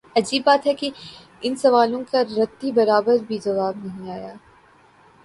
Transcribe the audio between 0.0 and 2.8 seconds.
عجیب بات ہے کہ ان سوالوں کا رتی